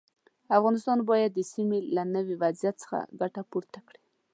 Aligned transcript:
افغانستان 0.57 0.99
باید 1.09 1.31
د 1.33 1.39
سیمې 1.53 1.79
له 1.95 2.03
نوي 2.15 2.35
وضعیت 2.41 2.75
څخه 2.83 2.97
ګټه 3.19 3.41
پورته 3.51 3.79
کړي. 3.87 4.01